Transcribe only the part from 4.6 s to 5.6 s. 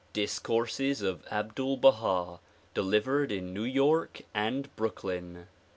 Brooklyn.